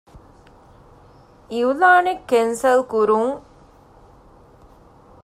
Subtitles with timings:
[1.51, 3.33] އިޢުލާނެއް ކެންސަލް ކުރުން